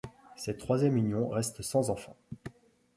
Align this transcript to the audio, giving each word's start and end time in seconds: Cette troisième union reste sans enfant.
Cette 0.35 0.57
troisième 0.57 0.97
union 0.97 1.29
reste 1.29 1.61
sans 1.61 1.91
enfant. 1.91 2.15